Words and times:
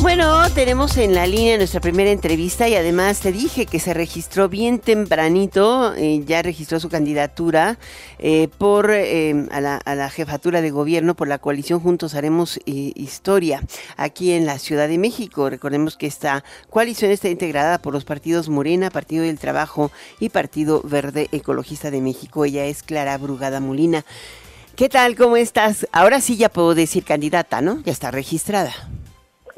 Bueno, 0.00 0.48
tenemos 0.54 0.96
en 0.96 1.12
la 1.12 1.26
línea 1.26 1.56
nuestra 1.56 1.80
primera 1.80 2.10
entrevista 2.10 2.68
y 2.68 2.76
además 2.76 3.18
te 3.18 3.32
dije 3.32 3.66
que 3.66 3.80
se 3.80 3.92
registró 3.94 4.48
bien 4.48 4.78
tempranito, 4.78 5.92
eh, 5.96 6.22
ya 6.24 6.40
registró 6.40 6.78
su 6.78 6.88
candidatura 6.88 7.78
eh, 8.20 8.48
por 8.58 8.92
eh, 8.92 9.48
a, 9.50 9.60
la, 9.60 10.10
jefatura 10.10 10.62
de 10.62 10.70
gobierno 10.70 11.16
por 11.16 11.26
la 11.26 11.38
coalición 11.38 11.80
Juntos 11.80 12.14
Haremos 12.14 12.60
Historia 12.64 13.60
aquí 13.96 14.30
en 14.30 14.46
la 14.46 14.60
Ciudad 14.60 14.86
de 14.86 14.98
México. 14.98 15.50
Recordemos 15.50 15.96
que 15.96 16.06
esta 16.06 16.44
coalición 16.70 17.10
está 17.10 17.28
integrada 17.28 17.78
por 17.78 17.92
los 17.92 18.04
partidos 18.04 18.48
Morena, 18.48 18.90
Partido 18.90 19.24
del 19.24 19.38
Trabajo 19.38 19.90
y 20.20 20.28
Partido 20.28 20.80
Verde 20.84 21.28
Ecologista 21.32 21.90
de 21.90 22.00
México. 22.00 22.44
Ella 22.44 22.66
es 22.66 22.84
Clara 22.84 23.18
Brugada 23.18 23.58
Molina. 23.58 24.04
¿Qué 24.76 24.88
tal? 24.88 25.16
¿Cómo 25.16 25.36
estás? 25.36 25.88
Ahora 25.90 26.20
sí 26.20 26.36
ya 26.36 26.48
puedo 26.48 26.76
decir 26.76 27.02
candidata, 27.04 27.60
¿no? 27.60 27.82
Ya 27.82 27.90
está 27.90 28.12
registrada. 28.12 28.72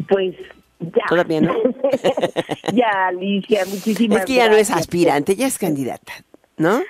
Pues 0.09 0.35
ya. 0.81 1.05
Todavía 1.09 1.41
no. 1.41 1.55
ya, 2.73 3.09
Alicia, 3.09 3.65
muchísimas 3.67 4.21
Es 4.21 4.25
que 4.25 4.35
ya 4.35 4.49
no 4.49 4.57
es 4.57 4.71
aspirante, 4.71 5.37
ya 5.37 5.47
es 5.47 5.59
candidata, 5.59 6.13
¿no? 6.57 6.81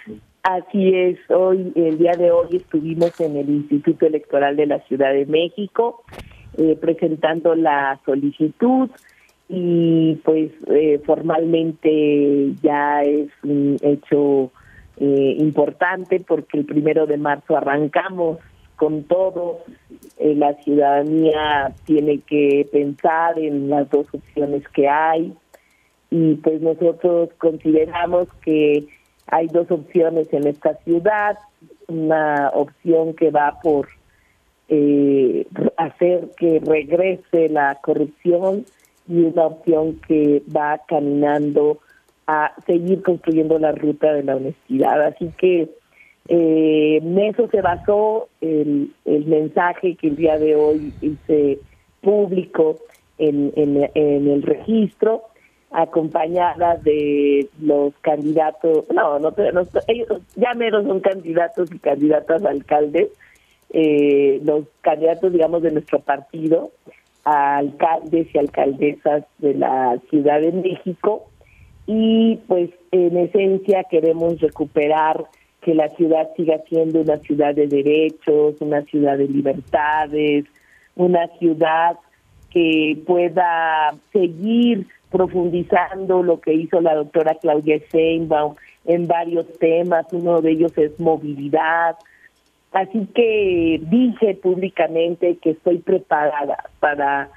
Así 0.42 0.94
es, 0.94 1.18
hoy, 1.28 1.72
el 1.74 1.98
día 1.98 2.12
de 2.12 2.30
hoy 2.30 2.56
estuvimos 2.56 3.20
en 3.20 3.36
el 3.36 3.50
Instituto 3.50 4.06
Electoral 4.06 4.56
de 4.56 4.66
la 4.66 4.80
Ciudad 4.86 5.12
de 5.12 5.26
México 5.26 6.02
eh, 6.56 6.76
presentando 6.80 7.54
la 7.54 8.00
solicitud 8.04 8.90
y 9.48 10.16
pues 10.24 10.50
eh, 10.68 11.00
formalmente 11.04 12.54
ya 12.62 13.02
es 13.02 13.28
un 13.42 13.76
hecho 13.82 14.50
eh, 14.96 15.36
importante 15.38 16.20
porque 16.20 16.58
el 16.58 16.64
primero 16.64 17.06
de 17.06 17.18
marzo 17.18 17.56
arrancamos 17.56 18.38
con 18.80 19.02
todo. 19.04 19.58
Eh, 20.16 20.34
la 20.34 20.54
ciudadanía 20.62 21.74
tiene 21.84 22.20
que 22.20 22.66
pensar 22.72 23.38
en 23.38 23.68
las 23.68 23.90
dos 23.90 24.06
opciones 24.10 24.66
que 24.68 24.88
hay 24.88 25.34
y 26.10 26.36
pues 26.36 26.62
nosotros 26.62 27.28
consideramos 27.36 28.28
que 28.42 28.86
hay 29.26 29.48
dos 29.48 29.70
opciones 29.70 30.32
en 30.32 30.46
esta 30.46 30.76
ciudad, 30.78 31.36
una 31.88 32.50
opción 32.54 33.12
que 33.12 33.30
va 33.30 33.60
por 33.62 33.88
eh, 34.68 35.46
hacer 35.76 36.30
que 36.38 36.60
regrese 36.64 37.50
la 37.50 37.78
corrupción 37.82 38.64
y 39.06 39.24
una 39.24 39.44
opción 39.44 40.00
que 40.08 40.42
va 40.56 40.80
caminando 40.88 41.80
a 42.26 42.54
seguir 42.66 43.02
construyendo 43.02 43.58
la 43.58 43.72
ruta 43.72 44.14
de 44.14 44.22
la 44.22 44.36
honestidad. 44.36 45.02
Así 45.02 45.30
que 45.36 45.68
eh, 46.28 47.00
en 47.02 47.18
eso 47.18 47.48
se 47.48 47.60
basó 47.60 48.28
el, 48.40 48.92
el, 49.04 49.24
mensaje 49.26 49.96
que 49.96 50.08
el 50.08 50.16
día 50.16 50.38
de 50.38 50.54
hoy 50.54 50.92
hice 51.00 51.58
público 52.00 52.78
en, 53.18 53.52
en, 53.56 54.28
el 54.28 54.42
registro, 54.42 55.24
acompañada 55.70 56.76
de 56.76 57.48
los 57.60 57.94
candidatos, 58.00 58.84
no, 58.92 59.18
no, 59.18 59.32
ellos 59.88 60.22
ya 60.36 60.54
menos 60.54 60.84
son 60.86 61.00
candidatos 61.00 61.70
y 61.72 61.78
candidatas 61.78 62.44
alcaldes, 62.44 63.08
eh, 63.70 64.40
los 64.44 64.64
candidatos, 64.80 65.32
digamos, 65.32 65.62
de 65.62 65.72
nuestro 65.72 66.00
partido, 66.00 66.70
alcaldes 67.24 68.34
y 68.34 68.38
alcaldesas 68.38 69.24
de 69.38 69.54
la 69.54 69.98
Ciudad 70.08 70.40
de 70.40 70.52
México, 70.52 71.28
y 71.86 72.36
pues 72.48 72.70
en 72.92 73.16
esencia 73.16 73.84
queremos 73.84 74.40
recuperar 74.40 75.26
que 75.62 75.74
la 75.74 75.88
ciudad 75.90 76.30
siga 76.36 76.58
siendo 76.68 77.00
una 77.00 77.18
ciudad 77.18 77.54
de 77.54 77.66
derechos, 77.66 78.56
una 78.60 78.82
ciudad 78.82 79.18
de 79.18 79.28
libertades, 79.28 80.46
una 80.96 81.26
ciudad 81.38 81.96
que 82.50 82.98
pueda 83.06 83.94
seguir 84.12 84.86
profundizando 85.10 86.22
lo 86.22 86.40
que 86.40 86.54
hizo 86.54 86.80
la 86.80 86.94
doctora 86.94 87.36
Claudia 87.40 87.80
Sheinbaum 87.92 88.54
en 88.84 89.06
varios 89.06 89.46
temas, 89.58 90.06
uno 90.12 90.40
de 90.40 90.52
ellos 90.52 90.76
es 90.78 90.98
movilidad. 90.98 91.96
Así 92.72 93.06
que 93.14 93.80
dije 93.82 94.34
públicamente 94.36 95.36
que 95.42 95.50
estoy 95.50 95.78
preparada 95.78 96.64
para 96.78 97.28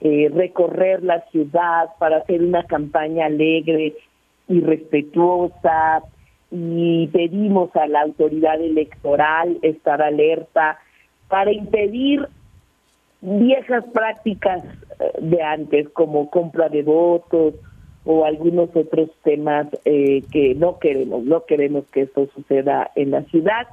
eh, 0.00 0.30
recorrer 0.32 1.02
la 1.02 1.20
ciudad, 1.30 1.88
para 1.98 2.18
hacer 2.18 2.42
una 2.42 2.64
campaña 2.64 3.26
alegre 3.26 3.94
y 4.48 4.60
respetuosa, 4.60 6.02
y 6.52 7.06
pedimos 7.08 7.74
a 7.74 7.86
la 7.86 8.02
autoridad 8.02 8.60
electoral 8.60 9.58
estar 9.62 10.02
alerta 10.02 10.78
para 11.28 11.50
impedir 11.50 12.28
viejas 13.22 13.84
prácticas 13.94 14.62
eh, 15.00 15.12
de 15.18 15.42
antes 15.42 15.88
como 15.88 16.28
compra 16.28 16.68
de 16.68 16.82
votos 16.82 17.54
o 18.04 18.26
algunos 18.26 18.68
otros 18.76 19.10
temas 19.22 19.66
eh, 19.86 20.22
que 20.30 20.54
no 20.54 20.78
queremos 20.78 21.24
no 21.24 21.44
queremos 21.46 21.84
que 21.86 22.02
esto 22.02 22.28
suceda 22.34 22.90
en 22.96 23.12
la 23.12 23.22
ciudad 23.22 23.66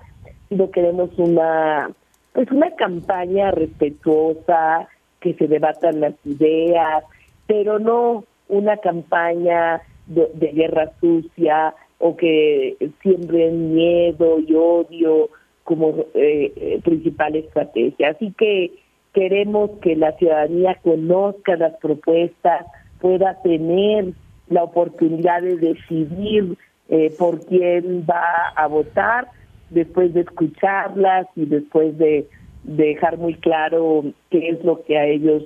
sino 0.48 0.72
queremos 0.72 1.10
una 1.18 1.92
pues 2.32 2.50
una 2.50 2.74
campaña 2.76 3.52
respetuosa 3.52 4.88
que 5.20 5.34
se 5.34 5.48
debatan 5.48 6.00
las 6.00 6.14
ideas 6.24 7.04
pero 7.46 7.78
no 7.78 8.24
una 8.48 8.78
campaña 8.78 9.82
de 10.08 10.52
guerra 10.54 10.92
sucia 11.02 11.76
o 12.00 12.16
que 12.16 12.78
siembren 13.02 13.76
miedo 13.76 14.40
y 14.40 14.56
odio 14.56 15.30
como 15.64 16.06
eh, 16.16 16.52
eh, 16.56 16.80
principal 16.84 17.36
estrategia. 17.36 18.10
Así 18.10 18.34
que 18.38 18.72
queremos 19.14 19.72
que 19.82 19.96
la 19.96 20.14
ciudadanía 20.14 20.80
conozca 20.82 21.58
las 21.58 21.76
propuestas, 21.76 22.66
pueda 23.00 23.40
tener 23.44 24.14
la 24.48 24.64
oportunidad 24.64 25.42
de 25.42 25.58
decidir 25.58 26.58
eh, 26.88 27.14
por 27.20 27.46
quién 27.46 28.06
va 28.10 28.50
a 28.56 28.66
votar 28.68 29.28
después 29.70 30.14
de 30.14 30.22
escucharlas 30.22 31.28
y 31.36 31.46
después 31.46 31.96
de 31.98 32.28
dejar 32.64 33.18
muy 33.18 33.36
claro 33.36 34.06
qué 34.32 34.50
es 34.50 34.64
lo 34.64 34.84
que 34.84 34.98
a 34.98 35.06
ellos 35.06 35.44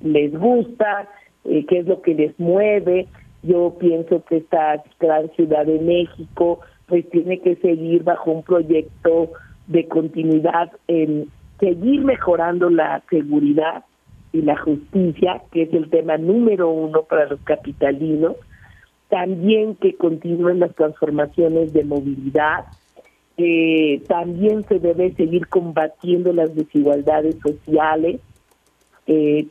les 0.00 0.32
gusta, 0.32 1.08
qué 1.44 1.78
es 1.78 1.86
lo 1.86 2.00
que 2.00 2.14
les 2.14 2.38
mueve 2.38 3.06
yo 3.42 3.76
pienso 3.78 4.22
que 4.24 4.38
esta 4.38 4.82
gran 4.98 5.30
ciudad 5.32 5.66
de 5.66 5.78
México 5.78 6.60
pues 6.86 7.08
tiene 7.10 7.40
que 7.40 7.56
seguir 7.56 8.02
bajo 8.02 8.30
un 8.30 8.42
proyecto 8.42 9.30
de 9.66 9.86
continuidad 9.86 10.72
en 10.88 11.28
seguir 11.60 12.04
mejorando 12.04 12.70
la 12.70 13.02
seguridad 13.10 13.84
y 14.32 14.42
la 14.42 14.56
justicia, 14.56 15.42
que 15.52 15.62
es 15.62 15.74
el 15.74 15.90
tema 15.90 16.16
número 16.16 16.70
uno 16.70 17.02
para 17.02 17.26
los 17.26 17.40
capitalinos, 17.40 18.36
también 19.08 19.74
que 19.76 19.94
continúen 19.94 20.60
las 20.60 20.74
transformaciones 20.74 21.72
de 21.72 21.84
movilidad, 21.84 22.66
eh, 23.36 24.02
también 24.06 24.64
se 24.64 24.78
debe 24.80 25.14
seguir 25.14 25.46
combatiendo 25.48 26.32
las 26.32 26.54
desigualdades 26.54 27.36
sociales, 27.40 28.20
eh, 29.06 29.46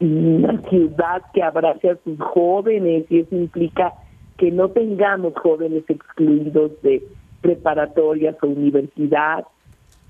una 0.00 0.60
ciudad 0.68 1.22
que 1.32 1.42
abrace 1.42 1.90
a 1.90 1.98
sus 2.04 2.18
jóvenes 2.20 3.06
y 3.08 3.20
eso 3.20 3.34
implica 3.34 3.94
que 4.36 4.50
no 4.50 4.68
tengamos 4.68 5.34
jóvenes 5.34 5.84
excluidos 5.88 6.72
de 6.82 7.02
preparatorias 7.40 8.36
o 8.42 8.48
universidad, 8.48 9.44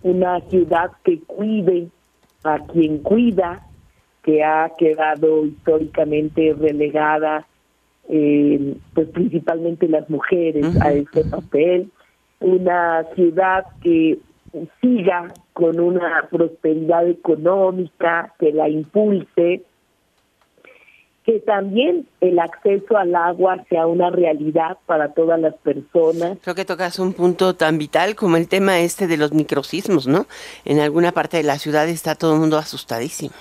una 0.02 0.40
ciudad 0.42 0.90
que 1.04 1.20
cuide 1.20 1.88
a 2.44 2.58
quien 2.58 2.98
cuida, 2.98 3.66
que 4.22 4.42
ha 4.42 4.72
quedado 4.76 5.46
históricamente 5.46 6.54
relegada, 6.58 7.46
eh, 8.08 8.76
pues 8.94 9.08
principalmente 9.08 9.88
las 9.88 10.08
mujeres 10.10 10.80
a 10.80 10.92
este 10.92 11.24
papel, 11.24 11.90
una 12.40 13.04
ciudad 13.14 13.64
que 13.82 14.18
siga 14.80 15.32
con 15.52 15.78
una 15.80 16.26
prosperidad 16.30 17.08
económica, 17.08 18.34
que 18.38 18.52
la 18.52 18.68
impulse, 18.68 19.62
que 21.26 21.40
también 21.40 22.06
el 22.20 22.38
acceso 22.38 22.96
al 22.96 23.12
agua 23.16 23.64
sea 23.68 23.88
una 23.88 24.10
realidad 24.10 24.78
para 24.86 25.12
todas 25.12 25.40
las 25.40 25.54
personas. 25.56 26.38
Creo 26.40 26.54
que 26.54 26.64
tocas 26.64 27.00
un 27.00 27.14
punto 27.14 27.56
tan 27.56 27.78
vital 27.78 28.14
como 28.14 28.36
el 28.36 28.46
tema 28.46 28.78
este 28.78 29.08
de 29.08 29.16
los 29.16 29.32
microsismos, 29.32 30.06
¿no? 30.06 30.26
En 30.64 30.78
alguna 30.78 31.10
parte 31.10 31.36
de 31.36 31.42
la 31.42 31.58
ciudad 31.58 31.88
está 31.88 32.14
todo 32.14 32.34
el 32.34 32.40
mundo 32.40 32.58
asustadísimo. 32.58 33.34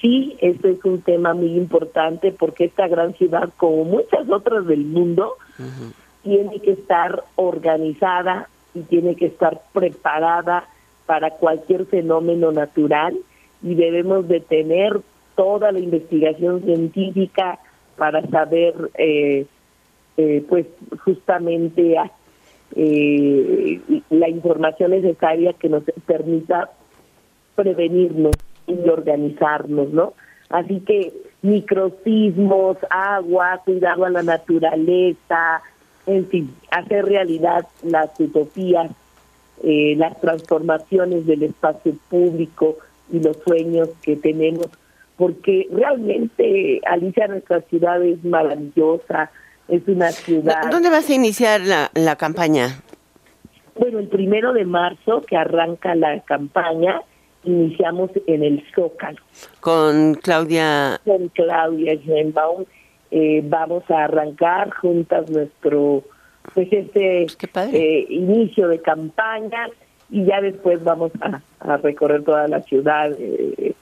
Sí, 0.00 0.36
este 0.40 0.70
es 0.70 0.84
un 0.84 1.02
tema 1.02 1.34
muy 1.34 1.56
importante 1.56 2.30
porque 2.30 2.66
esta 2.66 2.86
gran 2.86 3.14
ciudad, 3.14 3.50
como 3.56 3.84
muchas 3.84 4.28
otras 4.30 4.64
del 4.66 4.84
mundo, 4.84 5.34
tiene 6.22 6.60
que 6.60 6.70
estar 6.70 7.24
organizada 7.34 8.48
y 8.74 8.80
tiene 8.82 9.16
que 9.16 9.26
estar 9.26 9.60
preparada 9.72 10.68
para 11.06 11.30
cualquier 11.30 11.84
fenómeno 11.86 12.52
natural 12.52 13.18
y 13.60 13.74
debemos 13.74 14.28
de 14.28 14.38
tener 14.38 15.00
toda 15.34 15.72
la 15.72 15.78
investigación 15.78 16.62
científica 16.62 17.58
para 17.96 18.26
saber, 18.28 18.74
eh, 18.98 19.46
eh, 20.16 20.44
pues 20.48 20.66
justamente 21.04 21.96
eh, 22.74 23.80
la 24.10 24.28
información 24.28 24.92
necesaria 24.92 25.52
que 25.52 25.68
nos 25.68 25.84
permita 26.06 26.70
prevenirnos 27.54 28.34
y 28.66 28.88
organizarnos, 28.88 29.90
¿no? 29.90 30.14
Así 30.48 30.80
que 30.80 31.12
microsismos, 31.42 32.76
agua, 32.90 33.60
cuidado 33.64 34.04
a 34.04 34.10
la 34.10 34.22
naturaleza, 34.22 35.62
en 36.06 36.26
fin, 36.26 36.54
hacer 36.70 37.04
realidad 37.04 37.66
las 37.82 38.10
utopías, 38.18 38.90
eh, 39.62 39.94
las 39.96 40.20
transformaciones 40.20 41.26
del 41.26 41.44
espacio 41.44 41.94
público 42.08 42.76
y 43.10 43.20
los 43.20 43.36
sueños 43.38 43.90
que 44.02 44.16
tenemos, 44.16 44.66
porque 45.22 45.68
realmente, 45.70 46.80
Alicia, 46.84 47.28
nuestra 47.28 47.60
ciudad 47.60 48.02
es 48.02 48.24
maravillosa, 48.24 49.30
es 49.68 49.86
una 49.86 50.10
ciudad... 50.10 50.68
¿Dónde 50.68 50.90
vas 50.90 51.08
a 51.08 51.14
iniciar 51.14 51.60
la, 51.60 51.92
la 51.94 52.16
campaña? 52.16 52.80
Bueno, 53.78 54.00
el 54.00 54.08
primero 54.08 54.52
de 54.52 54.64
marzo, 54.64 55.22
que 55.22 55.36
arranca 55.36 55.94
la 55.94 56.18
campaña, 56.22 57.02
iniciamos 57.44 58.10
en 58.26 58.42
el 58.42 58.64
Zócalo. 58.74 59.20
Con 59.60 60.14
Claudia. 60.14 61.00
Con 61.04 61.28
Claudia 61.28 61.94
Schenbaum. 61.98 62.64
Eh, 63.12 63.42
vamos 63.44 63.88
a 63.92 64.02
arrancar 64.02 64.70
juntas 64.70 65.30
nuestro, 65.30 66.02
pues 66.52 66.66
este 66.72 67.28
pues 67.52 67.72
eh, 67.72 68.06
inicio 68.08 68.66
de 68.66 68.80
campaña 68.80 69.68
y 70.10 70.24
ya 70.24 70.40
después 70.40 70.82
vamos 70.82 71.12
a, 71.20 71.76
recorrer 71.76 72.24
toda 72.24 72.48
la 72.48 72.60
ciudad, 72.62 73.12
eh, 73.18 73.74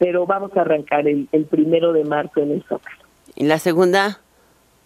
pero 0.00 0.26
vamos 0.26 0.50
a 0.56 0.62
arrancar 0.62 1.06
el, 1.06 1.28
el 1.30 1.44
primero 1.44 1.92
de 1.92 2.04
marzo 2.04 2.40
en 2.40 2.52
el 2.52 2.64
Zócalo. 2.64 3.04
¿Y 3.36 3.44
la 3.44 3.58
segunda? 3.58 4.20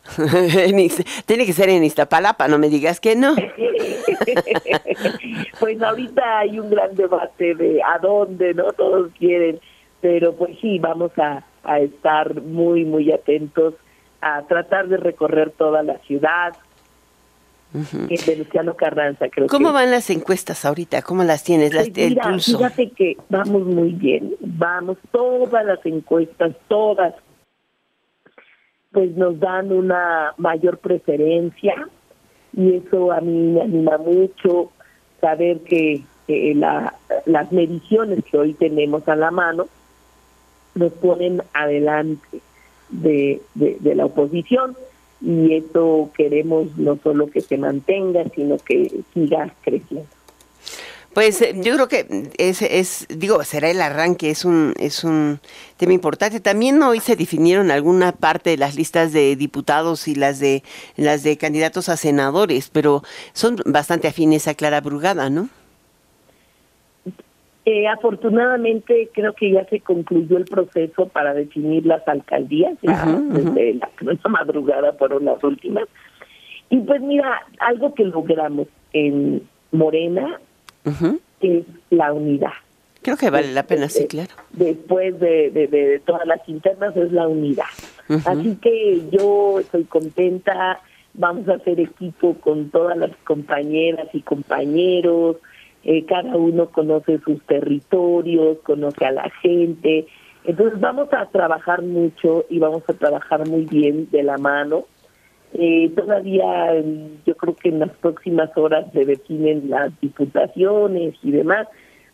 Tiene 1.26 1.46
que 1.46 1.52
ser 1.52 1.70
en 1.70 1.84
Iztapalapa, 1.84 2.48
no 2.48 2.58
me 2.58 2.68
digas 2.68 3.00
que 3.00 3.16
no. 3.16 3.34
pues 5.60 5.82
ahorita 5.82 6.40
hay 6.40 6.58
un 6.58 6.68
gran 6.68 6.94
debate 6.94 7.54
de 7.54 7.80
a 7.82 7.98
dónde, 7.98 8.52
¿no? 8.54 8.72
Todos 8.72 9.10
quieren, 9.18 9.60
pero 10.00 10.34
pues 10.34 10.58
sí, 10.60 10.78
vamos 10.78 11.12
a, 11.16 11.44
estar 11.80 12.42
muy, 12.42 12.84
muy 12.84 13.10
atentos 13.10 13.72
a 14.20 14.42
tratar 14.42 14.88
de 14.88 14.98
recorrer 14.98 15.50
toda 15.52 15.82
la 15.82 15.96
ciudad. 16.00 16.54
En 17.74 18.38
Luciano 18.38 18.74
Carranza, 18.74 19.28
creo 19.28 19.48
¿Cómo 19.48 19.72
van 19.72 19.90
las 19.90 20.08
encuestas 20.08 20.64
ahorita? 20.64 21.02
¿Cómo 21.02 21.24
las 21.24 21.42
tienes? 21.42 21.74
Las, 21.74 21.90
mira, 21.90 22.38
Fíjate 22.38 22.90
que 22.90 23.16
vamos 23.28 23.64
muy 23.64 23.90
bien, 23.90 24.36
vamos, 24.40 24.96
todas 25.10 25.66
las 25.66 25.84
encuestas, 25.84 26.54
todas, 26.68 27.14
pues 28.92 29.16
nos 29.16 29.40
dan 29.40 29.72
una 29.72 30.34
mayor 30.36 30.78
preferencia 30.78 31.88
y 32.56 32.74
eso 32.74 33.10
a 33.10 33.20
mí 33.20 33.52
me 33.52 33.62
anima 33.62 33.98
mucho 33.98 34.70
saber 35.20 35.58
que 35.60 36.04
la, 36.28 36.94
las 37.26 37.50
mediciones 37.50 38.24
que 38.24 38.38
hoy 38.38 38.54
tenemos 38.54 39.08
a 39.08 39.16
la 39.16 39.32
mano 39.32 39.66
nos 40.74 40.92
ponen 40.92 41.42
adelante 41.52 42.40
de, 42.90 43.42
de, 43.54 43.94
la 43.94 44.06
oposición 44.06 44.76
y 45.24 45.54
eso 45.54 46.10
queremos 46.14 46.76
no 46.76 46.98
solo 47.02 47.28
que 47.28 47.40
se 47.40 47.56
mantenga, 47.56 48.24
sino 48.34 48.58
que 48.58 49.00
siga 49.14 49.52
creciendo. 49.62 50.06
Pues 51.14 51.40
eh, 51.42 51.54
yo 51.56 51.74
creo 51.74 51.88
que 51.88 52.32
es, 52.38 52.60
es, 52.60 53.06
digo, 53.08 53.42
será 53.44 53.70
el 53.70 53.80
arranque, 53.80 54.30
es 54.30 54.44
un, 54.44 54.74
es 54.78 55.04
un 55.04 55.40
tema 55.76 55.92
importante. 55.92 56.40
También 56.40 56.82
hoy 56.82 56.98
se 56.98 57.14
definieron 57.14 57.70
alguna 57.70 58.10
parte 58.12 58.50
de 58.50 58.56
las 58.56 58.74
listas 58.74 59.12
de 59.12 59.36
diputados 59.36 60.08
y 60.08 60.16
las 60.16 60.40
de 60.40 60.64
las 60.96 61.22
de 61.22 61.36
candidatos 61.36 61.88
a 61.88 61.96
senadores, 61.96 62.68
pero 62.68 63.04
son 63.32 63.56
bastante 63.64 64.08
afines 64.08 64.48
a 64.48 64.54
Clara 64.54 64.80
Brugada, 64.80 65.30
¿no? 65.30 65.48
Eh, 67.66 67.88
afortunadamente 67.88 69.08
creo 69.14 69.32
que 69.32 69.50
ya 69.50 69.64
se 69.66 69.80
concluyó 69.80 70.36
el 70.36 70.44
proceso 70.44 71.08
para 71.08 71.32
definir 71.32 71.86
las 71.86 72.06
alcaldías, 72.06 72.76
ya 72.82 73.06
desde 73.06 73.74
la, 73.74 73.90
la 74.00 74.28
madrugada 74.28 74.92
fueron 74.92 75.24
las 75.24 75.42
últimas. 75.42 75.84
Y 76.68 76.78
pues 76.78 77.00
mira, 77.00 77.40
algo 77.60 77.94
que 77.94 78.04
logramos 78.04 78.68
en 78.92 79.48
Morena 79.72 80.40
es 81.40 81.64
la 81.90 82.12
unidad. 82.12 82.52
Creo 83.02 83.16
que 83.16 83.28
vale 83.28 83.52
la 83.52 83.66
pena, 83.66 83.88
sí, 83.88 84.06
claro. 84.06 84.34
Después 84.52 85.18
de, 85.20 85.50
de, 85.50 86.00
todas 86.06 86.26
las 86.26 86.46
internas 86.48 86.96
es 86.96 87.12
la 87.12 87.28
unidad. 87.28 87.64
Así 88.24 88.56
que 88.56 89.02
yo 89.10 89.60
estoy 89.60 89.84
contenta, 89.84 90.80
vamos 91.12 91.46
a 91.48 91.54
hacer 91.54 91.80
equipo 91.80 92.34
con 92.40 92.70
todas 92.70 92.96
las 92.96 93.10
compañeras 93.24 94.08
y 94.14 94.20
compañeros, 94.22 95.36
eh, 95.84 96.04
cada 96.06 96.36
uno 96.36 96.66
conoce 96.70 97.18
sus 97.18 97.42
territorios, 97.42 98.58
conoce 98.62 99.04
a 99.04 99.12
la 99.12 99.30
gente, 99.42 100.06
entonces 100.44 100.80
vamos 100.80 101.08
a 101.12 101.26
trabajar 101.26 101.82
mucho 101.82 102.44
y 102.50 102.58
vamos 102.58 102.82
a 102.88 102.92
trabajar 102.94 103.48
muy 103.48 103.64
bien 103.64 104.08
de 104.10 104.22
la 104.22 104.38
mano 104.38 104.84
eh, 105.56 105.88
todavía 105.94 106.82
yo 107.24 107.36
creo 107.36 107.54
que 107.54 107.68
en 107.68 107.78
las 107.78 107.92
próximas 107.98 108.50
horas 108.56 108.86
se 108.92 109.04
definen 109.04 109.70
las 109.70 109.92
diputaciones 110.00 111.14
y 111.22 111.30
demás, 111.30 111.68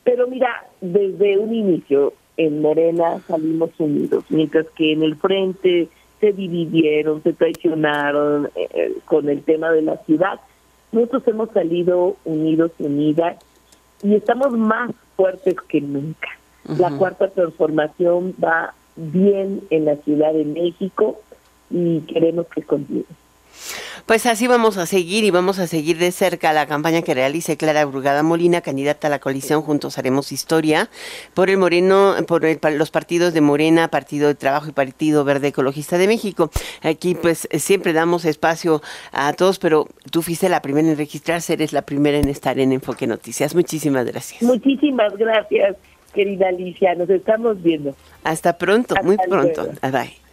pero 0.04 0.28
mira, 0.28 0.66
desde 0.82 1.38
un 1.38 1.54
inicio 1.54 2.12
en 2.36 2.60
Morena 2.60 3.18
salimos 3.26 3.70
unidos, 3.78 4.24
mientras 4.28 4.66
que 4.76 4.92
en 4.92 5.02
el 5.02 5.16
frente 5.16 5.88
se 6.20 6.32
dividieron, 6.34 7.22
se 7.22 7.32
traicionaron 7.32 8.50
eh, 8.54 8.68
eh, 8.74 8.92
con 9.06 9.30
el 9.30 9.42
tema 9.42 9.70
de 9.70 9.82
la 9.82 9.96
ciudad. 10.04 10.38
Nosotros 10.92 11.22
hemos 11.28 11.50
salido 11.52 12.16
unidos 12.26 12.72
y 12.78 12.84
unidas 12.84 13.38
y 14.02 14.14
estamos 14.14 14.52
más 14.52 14.90
fuertes 15.16 15.56
que 15.68 15.80
nunca. 15.80 16.28
La 16.78 16.90
cuarta 16.90 17.28
transformación 17.28 18.34
va 18.42 18.74
bien 18.96 19.62
en 19.70 19.86
la 19.86 19.96
Ciudad 19.96 20.32
de 20.32 20.44
México 20.44 21.20
y 21.70 22.00
queremos 22.02 22.46
que 22.48 22.62
continúe. 22.62 23.04
Pues 24.06 24.26
así 24.26 24.46
vamos 24.46 24.76
a 24.76 24.86
seguir 24.86 25.24
y 25.24 25.30
vamos 25.30 25.58
a 25.58 25.66
seguir 25.66 25.98
de 25.98 26.12
cerca 26.12 26.52
la 26.52 26.66
campaña 26.66 27.02
que 27.02 27.14
realice 27.14 27.56
Clara 27.56 27.84
Brugada 27.84 28.22
Molina, 28.22 28.60
candidata 28.60 29.06
a 29.06 29.10
la 29.10 29.18
coalición 29.18 29.62
Juntos 29.62 29.98
Haremos 29.98 30.32
Historia, 30.32 30.88
por 31.34 31.50
el 31.50 31.58
Moreno, 31.58 32.14
por 32.26 32.42
los 32.72 32.90
partidos 32.90 33.34
de 33.34 33.40
Morena, 33.40 33.88
Partido 33.88 34.28
de 34.28 34.34
Trabajo 34.34 34.68
y 34.68 34.72
Partido 34.72 35.24
Verde 35.24 35.48
Ecologista 35.48 35.98
de 35.98 36.06
México. 36.06 36.50
Aquí 36.82 37.14
pues 37.14 37.48
siempre 37.52 37.92
damos 37.92 38.24
espacio 38.24 38.82
a 39.12 39.32
todos, 39.32 39.58
pero 39.58 39.88
tú 40.10 40.22
fuiste 40.22 40.48
la 40.48 40.62
primera 40.62 40.88
en 40.88 40.96
registrarse, 40.96 41.52
eres 41.52 41.72
la 41.72 41.82
primera 41.82 42.18
en 42.18 42.28
estar 42.28 42.58
en 42.58 42.72
Enfoque 42.72 43.06
Noticias. 43.06 43.54
Muchísimas 43.54 44.06
gracias. 44.06 44.42
Muchísimas 44.42 45.16
gracias, 45.16 45.76
querida 46.14 46.48
Alicia. 46.48 46.94
Nos 46.94 47.10
estamos 47.10 47.62
viendo. 47.62 47.94
Hasta 48.24 48.58
pronto, 48.58 48.94
muy 49.02 49.16
pronto. 49.28 49.68
Bye. 49.82 50.29